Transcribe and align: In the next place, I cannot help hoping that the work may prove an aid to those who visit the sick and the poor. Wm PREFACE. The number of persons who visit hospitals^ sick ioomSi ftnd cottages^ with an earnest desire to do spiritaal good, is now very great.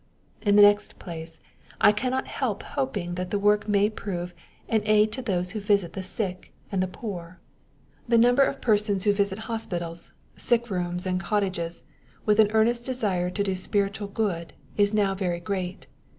In 0.41 0.55
the 0.55 0.63
next 0.63 0.97
place, 0.97 1.39
I 1.79 1.91
cannot 1.91 2.25
help 2.25 2.63
hoping 2.63 3.13
that 3.13 3.29
the 3.29 3.37
work 3.37 3.67
may 3.67 3.87
prove 3.87 4.33
an 4.67 4.81
aid 4.85 5.11
to 5.11 5.21
those 5.21 5.51
who 5.51 5.59
visit 5.59 5.93
the 5.93 6.01
sick 6.01 6.51
and 6.71 6.81
the 6.81 6.87
poor. 6.87 7.37
Wm 8.07 8.07
PREFACE. 8.07 8.07
The 8.09 8.17
number 8.17 8.41
of 8.41 8.61
persons 8.61 9.03
who 9.03 9.13
visit 9.13 9.37
hospitals^ 9.41 10.11
sick 10.35 10.65
ioomSi 10.65 11.17
ftnd 11.17 11.21
cottages^ 11.21 11.83
with 12.25 12.39
an 12.39 12.49
earnest 12.49 12.83
desire 12.83 13.29
to 13.29 13.43
do 13.43 13.51
spiritaal 13.53 14.07
good, 14.11 14.53
is 14.75 14.91
now 14.91 15.13
very 15.13 15.39
great. 15.39 15.85